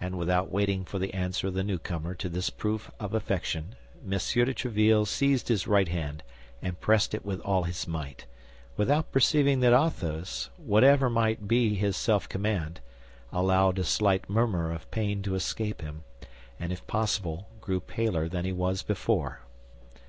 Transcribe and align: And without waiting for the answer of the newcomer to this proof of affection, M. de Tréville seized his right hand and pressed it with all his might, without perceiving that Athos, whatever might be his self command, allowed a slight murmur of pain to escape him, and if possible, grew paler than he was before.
And 0.00 0.18
without 0.18 0.50
waiting 0.50 0.84
for 0.84 0.98
the 0.98 1.14
answer 1.14 1.46
of 1.46 1.54
the 1.54 1.62
newcomer 1.62 2.12
to 2.16 2.28
this 2.28 2.50
proof 2.50 2.90
of 2.98 3.14
affection, 3.14 3.76
M. 4.02 4.10
de 4.10 4.16
Tréville 4.52 5.06
seized 5.06 5.46
his 5.46 5.68
right 5.68 5.86
hand 5.86 6.24
and 6.60 6.80
pressed 6.80 7.14
it 7.14 7.24
with 7.24 7.38
all 7.42 7.62
his 7.62 7.86
might, 7.86 8.26
without 8.76 9.12
perceiving 9.12 9.60
that 9.60 9.72
Athos, 9.72 10.50
whatever 10.56 11.08
might 11.08 11.46
be 11.46 11.76
his 11.76 11.96
self 11.96 12.28
command, 12.28 12.80
allowed 13.32 13.78
a 13.78 13.84
slight 13.84 14.28
murmur 14.28 14.72
of 14.72 14.90
pain 14.90 15.22
to 15.22 15.36
escape 15.36 15.82
him, 15.82 16.02
and 16.58 16.72
if 16.72 16.84
possible, 16.88 17.46
grew 17.60 17.78
paler 17.78 18.28
than 18.28 18.44
he 18.44 18.50
was 18.50 18.82
before. 18.82 19.38